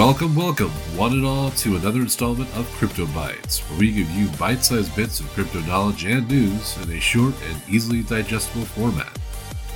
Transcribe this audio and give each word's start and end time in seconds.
Welcome, 0.00 0.34
welcome, 0.34 0.70
one 0.96 1.12
and 1.12 1.26
all, 1.26 1.50
to 1.50 1.76
another 1.76 2.00
installment 2.00 2.48
of 2.56 2.66
Crypto 2.70 3.04
Bites, 3.08 3.58
where 3.68 3.80
we 3.80 3.92
give 3.92 4.10
you 4.12 4.28
bite 4.38 4.64
sized 4.64 4.96
bits 4.96 5.20
of 5.20 5.28
crypto 5.34 5.60
knowledge 5.60 6.06
and 6.06 6.26
news 6.26 6.74
in 6.78 6.90
a 6.90 6.98
short 6.98 7.34
and 7.50 7.62
easily 7.68 8.02
digestible 8.02 8.64
format. 8.64 9.14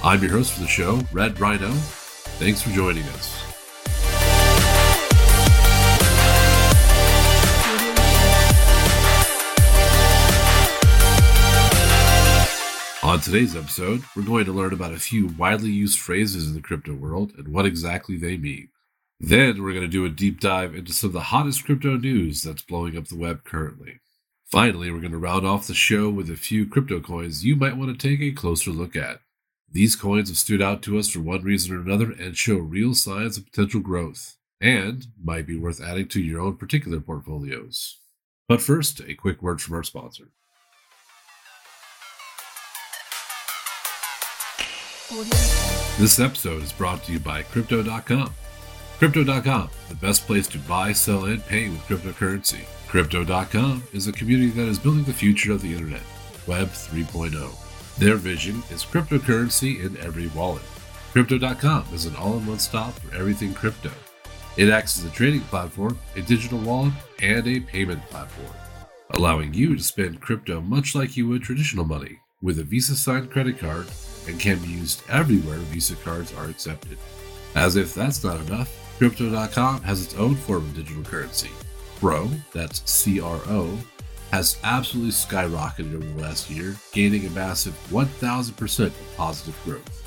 I'm 0.03 0.23
your 0.23 0.31
host 0.31 0.55
for 0.55 0.61
the 0.61 0.67
show, 0.67 1.03
Red 1.13 1.39
Rhino. 1.39 1.71
Thanks 2.41 2.63
for 2.63 2.71
joining 2.71 3.03
us. 3.03 3.39
On 13.03 13.21
today's 13.21 13.55
episode, 13.55 14.03
we're 14.17 14.23
going 14.23 14.47
to 14.47 14.53
learn 14.53 14.73
about 14.73 14.95
a 14.95 14.99
few 14.99 15.27
widely 15.37 15.69
used 15.69 15.99
phrases 15.99 16.49
in 16.49 16.55
the 16.55 16.63
crypto 16.63 16.95
world 16.95 17.35
and 17.37 17.49
what 17.49 17.67
exactly 17.67 18.17
they 18.17 18.39
mean. 18.39 18.71
Then 19.21 19.63
we're 19.63 19.73
going 19.73 19.83
to 19.83 19.89
do 19.89 20.05
a 20.05 20.11
deep 20.11 20.41
dive 20.41 20.75
into 20.75 20.93
some 20.93 21.09
of 21.09 21.15
the 21.15 21.21
hottest 21.21 21.65
crypto 21.65 21.97
news 21.97 22.43
that's 22.43 22.63
blowing 22.63 22.97
up 22.97 23.07
the 23.07 23.17
web 23.17 23.45
currently. 23.45 24.01
Finally, 24.45 24.91
we're 24.91 25.01
going 25.01 25.13
to 25.13 25.19
round 25.19 25.47
off 25.47 25.67
the 25.67 25.75
show 25.75 26.11
with 26.11 26.29
a 26.29 26.37
few 26.37 26.67
crypto 26.67 27.01
coins 27.01 27.45
you 27.45 27.57
might 27.57 27.77
want 27.77 27.99
to 27.99 28.09
take 28.09 28.21
a 28.21 28.33
closer 28.33 28.71
look 28.71 28.95
at. 28.95 29.21
These 29.71 29.97
coins 29.97 30.29
have 30.29 30.39
stood 30.39 30.63
out 30.63 30.83
to 30.83 30.99
us 30.99 31.09
for 31.09 31.21
one 31.21 31.43
reason 31.43 31.75
or 31.75 31.81
another 31.81 32.13
and 32.13 32.37
show 32.37 32.57
real 32.57 32.95
signs 32.95 33.37
of 33.37 33.47
potential 33.47 33.81
growth, 33.81 34.37
and 34.61 35.07
might 35.21 35.47
be 35.47 35.59
worth 35.59 35.83
adding 35.83 36.07
to 36.09 36.21
your 36.21 36.41
own 36.41 36.57
particular 36.57 37.01
portfolios. 37.01 37.99
But 38.47 38.63
first, 38.63 39.01
a 39.01 39.15
quick 39.15 39.43
word 39.43 39.61
from 39.61 39.75
our 39.75 39.83
sponsor. 39.83 40.29
This 45.99 46.21
episode 46.21 46.63
is 46.63 46.73
brought 46.73 47.03
to 47.05 47.13
you 47.13 47.19
by 47.19 47.43
Crypto.com. 47.43 48.33
Crypto.com, 48.99 49.71
the 49.89 49.95
best 49.97 50.25
place 50.25 50.47
to 50.49 50.59
buy, 50.61 50.93
sell, 50.93 51.25
and 51.25 51.45
pay 51.47 51.69
with 51.69 51.81
cryptocurrency. 51.81 52.65
Crypto.com 52.87 53.83
is 53.93 54.07
a 54.07 54.13
community 54.13 54.51
that 54.51 54.69
is 54.69 54.79
building 54.79 55.03
the 55.03 55.13
future 55.13 55.53
of 55.53 55.63
the 55.63 55.73
internet, 55.73 56.03
Web 56.47 56.69
3.0. 56.69 57.97
Their 57.97 58.15
vision 58.15 58.63
is 58.71 58.85
cryptocurrency 58.85 59.85
in 59.85 59.97
every 59.97 60.29
wallet. 60.29 60.63
Crypto.com 61.11 61.87
is 61.93 62.07
an 62.07 62.15
all 62.15 62.39
in 62.39 62.47
one 62.47 62.61
stop 62.61 62.95
for 62.95 63.15
everything 63.17 63.53
crypto. 63.53 63.91
It 64.57 64.69
acts 64.69 64.99
as 64.99 65.05
a 65.05 65.11
trading 65.11 65.41
platform, 65.43 65.99
a 66.15 66.23
digital 66.23 66.61
wallet, 66.61 66.93
and 67.21 67.47
a 67.49 67.61
payment 67.61 68.05
platform, 68.07 68.55
allowing 69.11 69.53
you 69.55 69.75
to 69.75 69.83
spend 69.83 70.21
crypto 70.21 70.61
much 70.61 70.95
like 70.95 71.17
you 71.17 71.27
would 71.29 71.43
traditional 71.43 71.85
money 71.85 72.21
with 72.43 72.61
a 72.61 72.65
Visa 72.65 72.95
signed 72.95 73.33
credit 73.33 73.59
card 73.59 73.89
and 74.29 74.39
can 74.39 74.59
be 74.61 74.69
used 74.69 75.03
everywhere 75.09 75.59
Visa 75.59 75.97
cards 75.97 76.33
are 76.35 76.47
accepted. 76.47 76.99
As 77.57 77.75
if 77.75 77.93
that's 77.95 78.23
not 78.23 78.41
enough, 78.41 78.84
Crypto.com 78.99 79.83
has 79.83 80.05
its 80.05 80.15
own 80.15 80.35
form 80.35 80.65
of 80.65 80.75
digital 80.75 81.03
currency. 81.03 81.51
CRO, 81.99 82.29
that's 82.53 82.89
C 82.91 83.21
R 83.21 83.41
O, 83.47 83.79
has 84.31 84.59
absolutely 84.63 85.13
skyrocketed 85.13 85.95
over 85.95 86.05
the 86.05 86.23
last 86.23 86.51
year, 86.51 86.77
gaining 86.93 87.27
a 87.27 87.31
massive 87.31 87.75
1000% 87.91 88.87
of 88.87 89.17
positive 89.17 89.59
growth. 89.65 90.01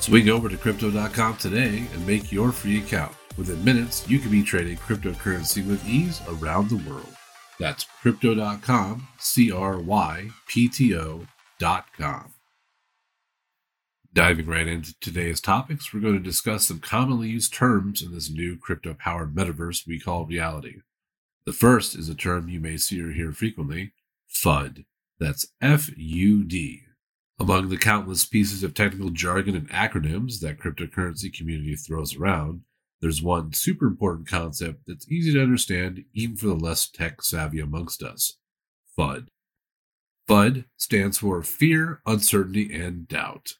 Swing 0.00 0.28
over 0.28 0.48
to 0.48 0.56
Crypto.com 0.56 1.36
today 1.36 1.86
and 1.92 2.06
make 2.06 2.32
your 2.32 2.52
free 2.52 2.78
account. 2.78 3.14
Within 3.36 3.62
minutes, 3.64 4.08
you 4.08 4.18
can 4.18 4.30
be 4.30 4.42
trading 4.42 4.76
cryptocurrency 4.78 5.66
with 5.66 5.86
ease 5.86 6.20
around 6.28 6.68
the 6.70 6.90
world. 6.90 7.14
That's 7.58 7.84
Crypto.com, 8.00 9.06
C 9.18 9.52
R 9.52 9.78
Y 9.80 10.30
P 10.46 10.68
T 10.68 10.96
O.com. 10.96 12.32
Diving 14.18 14.46
right 14.46 14.66
into 14.66 14.98
today's 14.98 15.40
topics, 15.40 15.94
we're 15.94 16.00
going 16.00 16.14
to 16.14 16.18
discuss 16.18 16.66
some 16.66 16.80
commonly 16.80 17.28
used 17.28 17.54
terms 17.54 18.02
in 18.02 18.12
this 18.12 18.28
new 18.28 18.56
crypto 18.58 18.92
powered 18.92 19.32
metaverse 19.32 19.86
we 19.86 20.00
call 20.00 20.26
reality. 20.26 20.78
The 21.46 21.52
first 21.52 21.94
is 21.94 22.08
a 22.08 22.16
term 22.16 22.48
you 22.48 22.58
may 22.58 22.78
see 22.78 23.00
or 23.00 23.12
hear 23.12 23.30
frequently 23.30 23.92
FUD. 24.28 24.86
That's 25.20 25.46
F 25.62 25.90
U 25.96 26.42
D. 26.42 26.82
Among 27.38 27.68
the 27.68 27.76
countless 27.76 28.24
pieces 28.24 28.64
of 28.64 28.74
technical 28.74 29.10
jargon 29.10 29.54
and 29.54 29.70
acronyms 29.70 30.40
that 30.40 30.58
cryptocurrency 30.58 31.32
community 31.32 31.76
throws 31.76 32.16
around, 32.16 32.62
there's 33.00 33.22
one 33.22 33.52
super 33.52 33.86
important 33.86 34.26
concept 34.26 34.80
that's 34.88 35.08
easy 35.08 35.32
to 35.34 35.42
understand 35.44 36.02
even 36.12 36.34
for 36.36 36.48
the 36.48 36.54
less 36.54 36.90
tech 36.90 37.22
savvy 37.22 37.60
amongst 37.60 38.02
us 38.02 38.36
FUD. 38.98 39.28
FUD 40.28 40.64
stands 40.76 41.18
for 41.18 41.40
fear, 41.44 42.00
uncertainty, 42.04 42.74
and 42.74 43.06
doubt. 43.06 43.52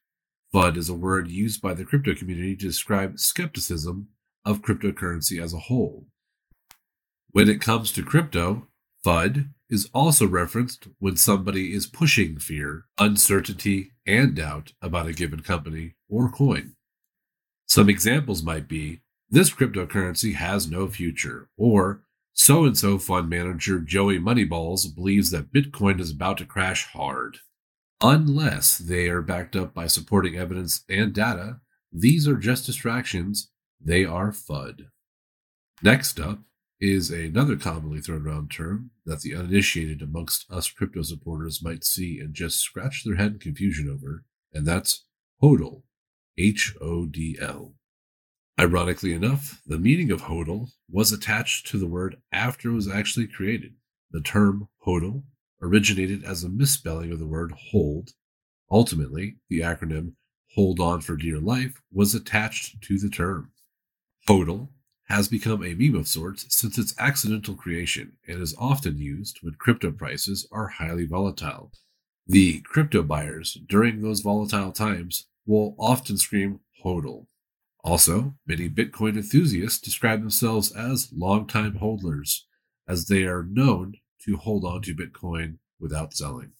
FUD 0.52 0.76
is 0.78 0.88
a 0.88 0.94
word 0.94 1.28
used 1.28 1.60
by 1.60 1.74
the 1.74 1.84
crypto 1.84 2.14
community 2.14 2.56
to 2.56 2.66
describe 2.66 3.18
skepticism 3.18 4.08
of 4.44 4.62
cryptocurrency 4.62 5.42
as 5.42 5.52
a 5.52 5.58
whole. 5.58 6.06
When 7.30 7.48
it 7.48 7.60
comes 7.60 7.92
to 7.92 8.02
crypto, 8.02 8.68
FUD 9.04 9.50
is 9.68 9.90
also 9.92 10.26
referenced 10.26 10.88
when 10.98 11.16
somebody 11.16 11.74
is 11.74 11.86
pushing 11.86 12.38
fear, 12.38 12.86
uncertainty, 12.98 13.92
and 14.06 14.34
doubt 14.34 14.72
about 14.80 15.06
a 15.06 15.12
given 15.12 15.40
company 15.40 15.94
or 16.08 16.30
coin. 16.30 16.74
Some 17.66 17.90
examples 17.90 18.42
might 18.42 18.66
be 18.66 19.02
this 19.28 19.50
cryptocurrency 19.50 20.34
has 20.34 20.70
no 20.70 20.88
future, 20.88 21.50
or 21.58 22.02
so 22.32 22.64
and 22.64 22.78
so 22.78 22.98
fund 22.98 23.28
manager 23.28 23.80
Joey 23.80 24.18
Moneyballs 24.18 24.94
believes 24.94 25.30
that 25.32 25.52
Bitcoin 25.52 26.00
is 26.00 26.10
about 26.10 26.38
to 26.38 26.46
crash 26.46 26.86
hard. 26.86 27.40
Unless 28.00 28.78
they 28.78 29.08
are 29.08 29.22
backed 29.22 29.56
up 29.56 29.74
by 29.74 29.88
supporting 29.88 30.36
evidence 30.36 30.84
and 30.88 31.12
data, 31.12 31.60
these 31.92 32.28
are 32.28 32.36
just 32.36 32.66
distractions. 32.66 33.50
They 33.80 34.04
are 34.04 34.30
FUD. 34.30 34.86
Next 35.82 36.20
up 36.20 36.40
is 36.80 37.10
another 37.10 37.56
commonly 37.56 38.00
thrown 38.00 38.24
around 38.24 38.50
term 38.50 38.90
that 39.04 39.22
the 39.22 39.34
uninitiated 39.34 40.00
amongst 40.00 40.48
us 40.50 40.70
crypto 40.70 41.02
supporters 41.02 41.62
might 41.62 41.84
see 41.84 42.20
and 42.20 42.34
just 42.34 42.60
scratch 42.60 43.02
their 43.04 43.16
head 43.16 43.32
in 43.32 43.38
confusion 43.40 43.88
over, 43.90 44.24
and 44.52 44.64
that's 44.64 45.04
HODL. 45.42 45.82
H 46.36 46.76
O 46.80 47.06
D 47.06 47.36
L. 47.40 47.74
Ironically 48.60 49.12
enough, 49.12 49.60
the 49.66 49.78
meaning 49.78 50.12
of 50.12 50.22
HODL 50.22 50.70
was 50.88 51.10
attached 51.10 51.66
to 51.68 51.78
the 51.78 51.86
word 51.86 52.16
after 52.30 52.70
it 52.70 52.74
was 52.74 52.88
actually 52.88 53.26
created. 53.26 53.74
The 54.12 54.20
term 54.20 54.68
HODL 54.86 55.24
originated 55.60 56.24
as 56.24 56.44
a 56.44 56.48
misspelling 56.48 57.12
of 57.12 57.18
the 57.18 57.26
word 57.26 57.52
hold. 57.70 58.12
Ultimately, 58.70 59.36
the 59.48 59.60
acronym 59.60 60.12
Hold 60.54 60.80
On 60.80 61.00
for 61.00 61.16
Dear 61.16 61.38
Life 61.38 61.82
was 61.92 62.14
attached 62.14 62.80
to 62.82 62.98
the 62.98 63.10
term. 63.10 63.52
HODL 64.28 64.68
has 65.04 65.28
become 65.28 65.64
a 65.64 65.74
meme 65.74 65.94
of 65.94 66.08
sorts 66.08 66.46
since 66.54 66.78
its 66.78 66.94
accidental 66.98 67.54
creation 67.54 68.12
and 68.26 68.42
is 68.42 68.54
often 68.58 68.98
used 68.98 69.38
when 69.42 69.54
crypto 69.54 69.90
prices 69.90 70.46
are 70.52 70.68
highly 70.68 71.06
volatile. 71.06 71.72
The 72.26 72.60
crypto 72.60 73.02
buyers 73.02 73.58
during 73.66 74.02
those 74.02 74.20
volatile 74.20 74.72
times 74.72 75.28
will 75.46 75.74
often 75.78 76.18
scream 76.18 76.60
HODL. 76.84 77.26
Also, 77.84 78.34
many 78.46 78.68
Bitcoin 78.68 79.16
enthusiasts 79.16 79.80
describe 79.80 80.20
themselves 80.20 80.72
as 80.72 81.10
longtime 81.12 81.76
holders, 81.76 82.46
as 82.86 83.06
they 83.06 83.24
are 83.24 83.44
known 83.44 83.94
to 84.28 84.36
hold 84.36 84.64
on 84.64 84.82
to 84.82 84.94
Bitcoin 84.94 85.56
without 85.80 86.12
selling. 86.12 86.52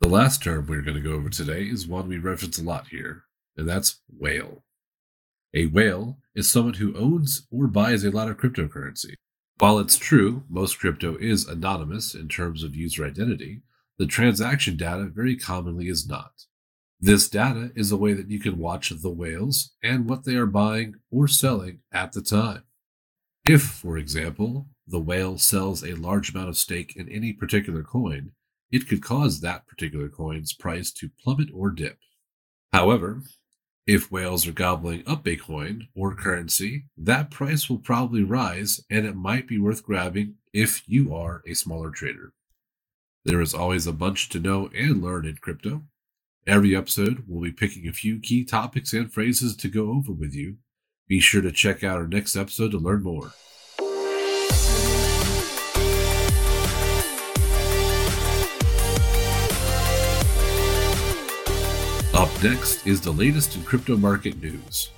The 0.00 0.08
last 0.08 0.42
term 0.42 0.66
we're 0.66 0.82
going 0.82 0.96
to 0.96 1.02
go 1.02 1.14
over 1.14 1.28
today 1.28 1.64
is 1.64 1.88
one 1.88 2.08
we 2.08 2.18
reference 2.18 2.58
a 2.58 2.62
lot 2.62 2.86
here, 2.88 3.24
and 3.56 3.68
that's 3.68 4.00
whale. 4.08 4.62
A 5.54 5.66
whale 5.66 6.18
is 6.36 6.48
someone 6.48 6.74
who 6.74 6.96
owns 6.96 7.48
or 7.50 7.66
buys 7.66 8.04
a 8.04 8.12
lot 8.12 8.28
of 8.28 8.36
cryptocurrency. 8.36 9.14
While 9.58 9.80
it's 9.80 9.96
true 9.96 10.44
most 10.48 10.78
crypto 10.78 11.16
is 11.16 11.48
anonymous 11.48 12.14
in 12.14 12.28
terms 12.28 12.62
of 12.62 12.76
user 12.76 13.04
identity, 13.04 13.62
the 13.98 14.06
transaction 14.06 14.76
data 14.76 15.10
very 15.12 15.34
commonly 15.34 15.88
is 15.88 16.08
not. 16.08 16.44
This 17.00 17.28
data 17.28 17.72
is 17.74 17.90
a 17.90 17.96
way 17.96 18.12
that 18.12 18.30
you 18.30 18.38
can 18.38 18.58
watch 18.58 18.90
the 18.90 19.10
whales 19.10 19.72
and 19.82 20.08
what 20.08 20.24
they 20.24 20.36
are 20.36 20.46
buying 20.46 20.94
or 21.10 21.26
selling 21.26 21.80
at 21.92 22.12
the 22.12 22.22
time. 22.22 22.62
If, 23.48 23.62
for 23.62 23.98
example, 23.98 24.68
the 24.88 24.98
whale 24.98 25.38
sells 25.38 25.82
a 25.82 25.94
large 25.94 26.30
amount 26.30 26.48
of 26.48 26.56
stake 26.56 26.96
in 26.96 27.08
any 27.08 27.32
particular 27.32 27.82
coin, 27.82 28.32
it 28.70 28.88
could 28.88 29.02
cause 29.02 29.40
that 29.40 29.66
particular 29.66 30.08
coin's 30.08 30.52
price 30.52 30.90
to 30.92 31.10
plummet 31.22 31.48
or 31.54 31.70
dip. 31.70 31.98
However, 32.72 33.22
if 33.86 34.12
whales 34.12 34.46
are 34.46 34.52
gobbling 34.52 35.02
up 35.06 35.26
a 35.26 35.36
coin 35.36 35.88
or 35.94 36.14
currency, 36.14 36.84
that 36.96 37.30
price 37.30 37.70
will 37.70 37.78
probably 37.78 38.22
rise 38.22 38.82
and 38.90 39.06
it 39.06 39.16
might 39.16 39.48
be 39.48 39.58
worth 39.58 39.82
grabbing 39.82 40.34
if 40.52 40.82
you 40.86 41.14
are 41.14 41.42
a 41.46 41.54
smaller 41.54 41.90
trader. 41.90 42.32
There 43.24 43.40
is 43.40 43.54
always 43.54 43.86
a 43.86 43.92
bunch 43.92 44.28
to 44.30 44.40
know 44.40 44.68
and 44.74 45.02
learn 45.02 45.26
in 45.26 45.36
crypto. 45.36 45.84
Every 46.46 46.76
episode, 46.76 47.24
we'll 47.26 47.42
be 47.42 47.52
picking 47.52 47.88
a 47.88 47.92
few 47.92 48.20
key 48.20 48.44
topics 48.44 48.92
and 48.92 49.12
phrases 49.12 49.56
to 49.56 49.68
go 49.68 49.90
over 49.90 50.12
with 50.12 50.34
you. 50.34 50.56
Be 51.06 51.20
sure 51.20 51.42
to 51.42 51.52
check 51.52 51.82
out 51.82 51.96
our 51.96 52.06
next 52.06 52.36
episode 52.36 52.70
to 52.72 52.78
learn 52.78 53.02
more. 53.02 53.32
Up 62.18 62.42
next 62.42 62.84
is 62.84 63.00
the 63.00 63.12
latest 63.12 63.54
in 63.54 63.62
crypto 63.62 63.96
market 63.96 64.42
news. 64.42 64.90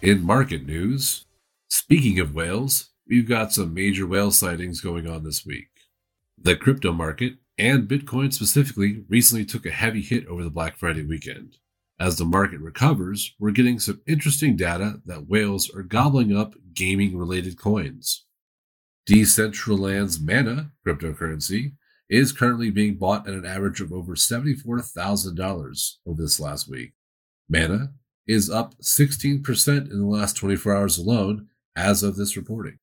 In 0.00 0.24
market 0.24 0.64
news, 0.64 1.26
Speaking 1.68 2.18
of 2.18 2.34
whales, 2.34 2.92
we've 3.06 3.28
got 3.28 3.52
some 3.52 3.74
major 3.74 4.06
whale 4.06 4.30
sightings 4.30 4.80
going 4.80 5.06
on 5.06 5.22
this 5.22 5.44
week. 5.44 5.68
The 6.38 6.56
crypto 6.56 6.92
market, 6.92 7.34
and 7.58 7.86
Bitcoin 7.86 8.32
specifically, 8.32 9.04
recently 9.06 9.44
took 9.44 9.66
a 9.66 9.70
heavy 9.70 10.00
hit 10.00 10.26
over 10.28 10.42
the 10.42 10.48
Black 10.48 10.78
Friday 10.78 11.02
weekend. 11.02 11.58
As 12.00 12.16
the 12.16 12.24
market 12.24 12.60
recovers, 12.60 13.34
we're 13.38 13.50
getting 13.50 13.78
some 13.78 14.00
interesting 14.06 14.56
data 14.56 15.02
that 15.04 15.28
whales 15.28 15.70
are 15.74 15.82
gobbling 15.82 16.34
up 16.34 16.54
gaming 16.72 17.18
related 17.18 17.58
coins. 17.58 18.24
Decentraland's 19.06 20.18
Mana 20.18 20.72
cryptocurrency 20.86 21.72
is 22.12 22.30
currently 22.30 22.70
being 22.70 22.94
bought 22.94 23.26
at 23.26 23.32
an 23.32 23.46
average 23.46 23.80
of 23.80 23.90
over 23.90 24.14
$74,000 24.14 25.92
over 26.06 26.22
this 26.22 26.38
last 26.38 26.68
week. 26.68 26.92
Mana 27.48 27.94
is 28.26 28.50
up 28.50 28.74
16% 28.82 29.90
in 29.90 29.98
the 29.98 30.04
last 30.04 30.36
24 30.36 30.76
hours 30.76 30.98
alone 30.98 31.48
as 31.74 32.02
of 32.02 32.16
this 32.16 32.36
reporting. 32.36 32.78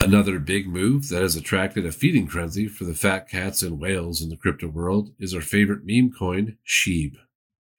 Another 0.00 0.38
big 0.38 0.68
move 0.68 1.08
that 1.08 1.22
has 1.22 1.34
attracted 1.34 1.86
a 1.86 1.92
feeding 1.92 2.28
frenzy 2.28 2.68
for 2.68 2.84
the 2.84 2.92
fat 2.92 3.26
cats 3.26 3.62
and 3.62 3.80
whales 3.80 4.20
in 4.20 4.28
the 4.28 4.36
crypto 4.36 4.68
world 4.68 5.14
is 5.18 5.34
our 5.34 5.40
favorite 5.40 5.86
meme 5.86 6.12
coin, 6.12 6.58
SHIB. 6.66 7.14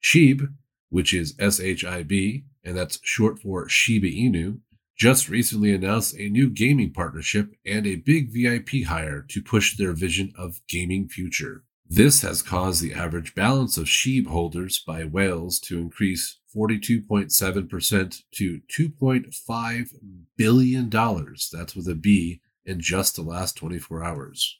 SHIB, 0.02 0.54
which 0.90 1.14
is 1.14 1.36
S 1.38 1.60
H 1.60 1.84
I 1.84 2.02
B, 2.02 2.46
and 2.64 2.76
that's 2.76 2.98
short 3.04 3.38
for 3.38 3.68
Shiba 3.68 4.08
Inu, 4.08 4.58
just 4.96 5.28
recently 5.28 5.72
announced 5.74 6.14
a 6.16 6.28
new 6.28 6.48
gaming 6.48 6.92
partnership 6.92 7.54
and 7.66 7.86
a 7.86 7.96
big 7.96 8.30
VIP 8.30 8.86
hire 8.86 9.22
to 9.28 9.42
push 9.42 9.76
their 9.76 9.92
vision 9.92 10.32
of 10.38 10.60
gaming 10.68 11.08
future. 11.08 11.64
This 11.86 12.22
has 12.22 12.42
caused 12.42 12.80
the 12.80 12.94
average 12.94 13.34
balance 13.34 13.76
of 13.76 13.86
SHIB 13.86 14.26
holders 14.26 14.78
by 14.78 15.04
whales 15.04 15.58
to 15.60 15.78
increase 15.78 16.38
42.7% 16.54 18.22
to 18.32 18.60
$2.5 18.72 19.88
billion. 20.36 20.90
That's 20.90 21.76
with 21.76 21.88
a 21.88 21.94
B 21.94 22.40
in 22.64 22.80
just 22.80 23.16
the 23.16 23.22
last 23.22 23.56
24 23.56 24.02
hours. 24.02 24.58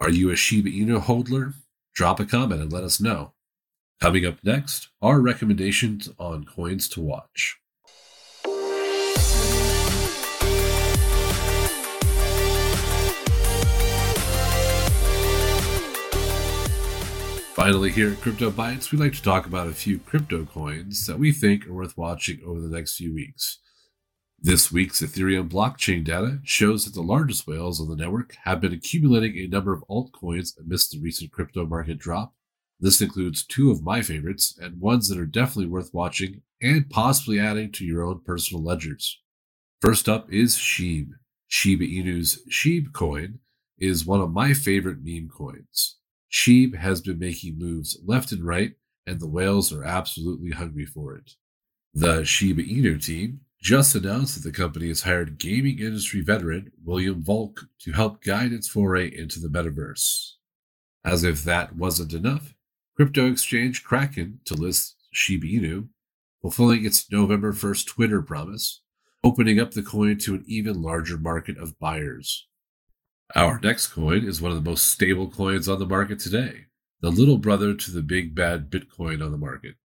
Are 0.00 0.10
you 0.10 0.30
a 0.30 0.36
Shiba 0.36 0.70
Inu 0.70 1.00
holder? 1.00 1.54
Drop 1.94 2.18
a 2.18 2.24
comment 2.24 2.62
and 2.62 2.72
let 2.72 2.84
us 2.84 3.00
know. 3.00 3.34
Coming 4.00 4.24
up 4.24 4.38
next, 4.42 4.88
our 5.02 5.20
recommendations 5.20 6.08
on 6.18 6.44
coins 6.44 6.88
to 6.90 7.00
watch. 7.00 7.58
Finally, 17.60 17.90
here 17.90 18.10
at 18.10 18.20
Crypto 18.22 18.50
Bites, 18.50 18.90
we 18.90 18.96
like 18.96 19.12
to 19.12 19.22
talk 19.22 19.44
about 19.44 19.66
a 19.66 19.72
few 19.72 19.98
crypto 19.98 20.46
coins 20.46 21.06
that 21.06 21.18
we 21.18 21.30
think 21.30 21.66
are 21.66 21.74
worth 21.74 21.94
watching 21.94 22.40
over 22.42 22.58
the 22.58 22.74
next 22.74 22.96
few 22.96 23.12
weeks. 23.12 23.58
This 24.40 24.72
week's 24.72 25.02
Ethereum 25.02 25.50
blockchain 25.50 26.02
data 26.02 26.38
shows 26.42 26.86
that 26.86 26.94
the 26.94 27.02
largest 27.02 27.46
whales 27.46 27.78
on 27.78 27.90
the 27.90 28.02
network 28.02 28.34
have 28.44 28.62
been 28.62 28.72
accumulating 28.72 29.36
a 29.36 29.46
number 29.46 29.74
of 29.74 29.84
altcoins 29.90 30.58
amidst 30.58 30.92
the 30.92 31.02
recent 31.02 31.32
crypto 31.32 31.66
market 31.66 31.98
drop. 31.98 32.32
This 32.80 33.02
includes 33.02 33.44
two 33.44 33.70
of 33.70 33.82
my 33.82 34.00
favorites 34.00 34.58
and 34.58 34.80
ones 34.80 35.10
that 35.10 35.18
are 35.18 35.26
definitely 35.26 35.66
worth 35.66 35.92
watching 35.92 36.40
and 36.62 36.88
possibly 36.88 37.38
adding 37.38 37.72
to 37.72 37.84
your 37.84 38.02
own 38.02 38.22
personal 38.24 38.64
ledgers. 38.64 39.20
First 39.82 40.08
up 40.08 40.32
is 40.32 40.56
SHIB. 40.56 41.10
Shiba 41.46 41.84
Inu's 41.84 42.42
SHIB 42.48 42.94
coin 42.94 43.40
is 43.78 44.06
one 44.06 44.22
of 44.22 44.32
my 44.32 44.54
favorite 44.54 45.04
meme 45.04 45.28
coins. 45.28 45.98
SHIB 46.30 46.76
has 46.76 47.00
been 47.00 47.18
making 47.18 47.58
moves 47.58 47.98
left 48.04 48.32
and 48.32 48.44
right, 48.44 48.74
and 49.06 49.18
the 49.18 49.28
whales 49.28 49.72
are 49.72 49.84
absolutely 49.84 50.50
hungry 50.50 50.86
for 50.86 51.16
it. 51.16 51.34
The 51.92 52.24
Shiba 52.24 52.62
Inu 52.62 53.04
team 53.04 53.40
just 53.60 53.94
announced 53.94 54.36
that 54.36 54.48
the 54.48 54.56
company 54.56 54.88
has 54.88 55.02
hired 55.02 55.38
gaming 55.38 55.80
industry 55.80 56.20
veteran 56.20 56.70
William 56.84 57.22
Volk 57.22 57.66
to 57.80 57.92
help 57.92 58.22
guide 58.22 58.52
its 58.52 58.68
foray 58.68 59.14
into 59.14 59.40
the 59.40 59.48
metaverse. 59.48 60.34
As 61.04 61.24
if 61.24 61.42
that 61.44 61.76
wasn't 61.76 62.12
enough, 62.12 62.54
crypto 62.94 63.26
exchange 63.30 63.82
Kraken 63.82 64.40
to 64.44 64.54
list 64.54 64.96
Shiba 65.12 65.46
Inu, 65.46 65.88
fulfilling 66.40 66.84
its 66.84 67.10
November 67.10 67.52
1st 67.52 67.86
Twitter 67.86 68.22
promise, 68.22 68.82
opening 69.24 69.58
up 69.58 69.72
the 69.72 69.82
coin 69.82 70.16
to 70.18 70.34
an 70.34 70.44
even 70.46 70.80
larger 70.80 71.18
market 71.18 71.58
of 71.58 71.78
buyers. 71.78 72.46
Our 73.36 73.60
next 73.60 73.88
coin 73.88 74.24
is 74.24 74.42
one 74.42 74.50
of 74.50 74.62
the 74.62 74.68
most 74.68 74.88
stable 74.88 75.30
coins 75.30 75.68
on 75.68 75.78
the 75.78 75.86
market 75.86 76.18
today, 76.18 76.66
the 77.00 77.10
little 77.10 77.38
brother 77.38 77.74
to 77.74 77.90
the 77.92 78.02
big 78.02 78.34
bad 78.34 78.70
Bitcoin 78.70 79.24
on 79.24 79.30
the 79.30 79.38
market. 79.38 79.76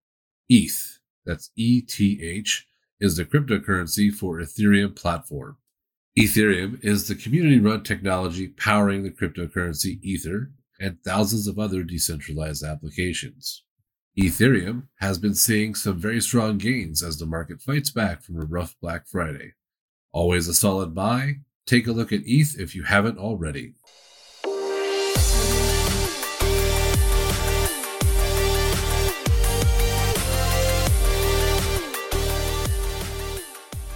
ETH, 0.48 0.98
that's 1.24 1.50
ETH, 1.56 2.64
is 2.98 3.16
the 3.16 3.24
cryptocurrency 3.24 4.12
for 4.12 4.40
Ethereum 4.40 4.96
platform. 4.96 5.58
Ethereum 6.18 6.84
is 6.84 7.06
the 7.06 7.14
community 7.14 7.60
run 7.60 7.84
technology 7.84 8.48
powering 8.48 9.04
the 9.04 9.10
cryptocurrency 9.10 10.00
Ether 10.02 10.50
and 10.80 10.98
thousands 11.04 11.46
of 11.46 11.58
other 11.58 11.84
decentralized 11.84 12.64
applications. 12.64 13.62
Ethereum 14.18 14.88
has 14.98 15.18
been 15.18 15.34
seeing 15.34 15.74
some 15.76 16.00
very 16.00 16.20
strong 16.20 16.58
gains 16.58 17.00
as 17.00 17.18
the 17.18 17.26
market 17.26 17.60
fights 17.60 17.90
back 17.90 18.24
from 18.24 18.40
a 18.40 18.44
rough 18.44 18.74
Black 18.80 19.06
Friday. 19.06 19.52
Always 20.12 20.48
a 20.48 20.54
solid 20.54 20.94
buy, 20.94 21.36
Take 21.66 21.88
a 21.88 21.92
look 21.92 22.12
at 22.12 22.20
ETH 22.24 22.60
if 22.60 22.76
you 22.76 22.84
haven't 22.84 23.18
already. 23.18 23.72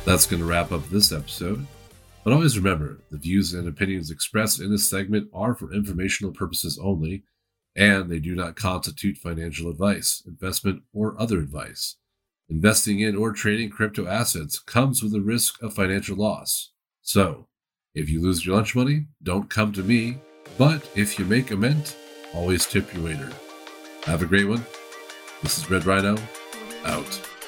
That's 0.05 0.27
going 0.27 0.41
to 0.41 0.47
wrap 0.47 0.73
up 0.73 0.89
this 0.89 1.13
episode. 1.13 1.65
But 2.25 2.33
always 2.33 2.59
remember 2.59 2.99
the 3.13 3.19
views 3.19 3.55
and 3.55 3.69
opinions 3.69 4.11
expressed 4.11 4.61
in 4.61 4.73
this 4.73 4.91
segment 4.91 5.29
are 5.33 5.55
for 5.55 5.73
informational 5.73 6.33
purposes 6.33 6.77
only, 6.83 7.23
and 7.77 8.11
they 8.11 8.19
do 8.19 8.35
not 8.35 8.57
constitute 8.57 9.17
financial 9.17 9.71
advice, 9.71 10.25
investment, 10.27 10.83
or 10.93 11.15
other 11.21 11.39
advice. 11.39 11.95
Investing 12.49 12.99
in 12.99 13.15
or 13.15 13.33
trading 13.33 13.71
crypto 13.71 14.09
assets 14.09 14.59
comes 14.59 15.05
with 15.05 15.13
the 15.13 15.21
risk 15.21 15.63
of 15.63 15.73
financial 15.73 16.17
loss. 16.17 16.73
So, 17.03 17.47
if 17.95 18.09
you 18.09 18.21
lose 18.23 18.45
your 18.45 18.57
lunch 18.57 18.75
money, 18.77 19.07
don't 19.23 19.51
come 19.51 19.73
to 19.73 19.83
me. 19.83 20.19
But 20.59 20.89
if 20.95 21.19
you 21.19 21.25
make 21.25 21.51
a 21.51 21.57
mint, 21.57 21.97
always 22.35 22.67
tip 22.67 22.93
your 22.95 23.05
waiter. 23.05 23.31
Have 24.05 24.23
a 24.23 24.27
great 24.27 24.49
one. 24.49 24.65
This 25.43 25.59
is 25.59 25.71
Red 25.71 25.87
Rhino, 25.87 26.17
out. 26.85 27.40